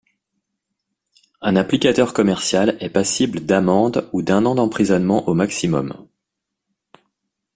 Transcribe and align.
Un 1.41 1.55
applicateur 1.55 2.11
commercial 2.11 2.75
est 2.79 2.89
passible 2.89 3.41
de 3.41 3.45
d'amende 3.45 4.09
ou 4.13 4.23
d'un 4.23 4.47
an 4.47 4.55
d'emprisonnement 4.55 5.29
au 5.29 5.35
maximum. 5.35 6.07